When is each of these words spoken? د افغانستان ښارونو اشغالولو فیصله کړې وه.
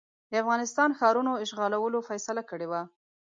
د 0.29 0.33
افغانستان 0.43 0.89
ښارونو 0.99 1.31
اشغالولو 1.43 2.05
فیصله 2.09 2.41
کړې 2.49 2.67
وه. 2.71 2.81